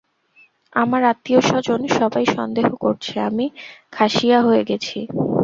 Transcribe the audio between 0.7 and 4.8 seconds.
আমার আত্মীয়স্বজন সবাই সন্দেহ করছে আমি খাসিয়া হয়ে